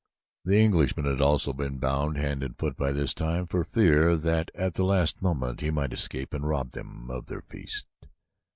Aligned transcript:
The 0.45 0.57
Englishman 0.57 1.05
had 1.05 1.21
also 1.21 1.53
been 1.53 1.77
bound 1.77 2.17
hand 2.17 2.41
and 2.41 2.57
foot 2.57 2.75
by 2.75 2.91
this 2.91 3.13
time 3.13 3.45
for 3.45 3.63
fear 3.63 4.17
that 4.17 4.49
at 4.55 4.73
the 4.73 4.83
last 4.83 5.21
moment 5.21 5.61
he 5.61 5.69
might 5.69 5.93
escape 5.93 6.33
and 6.33 6.43
rob 6.43 6.71
them 6.71 7.11
of 7.11 7.27
their 7.27 7.43
feast. 7.43 7.85